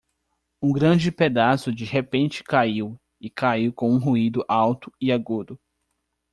[0.59, 5.59] Um grande pedaço de repente caiu e caiu com um ruído alto e agudo.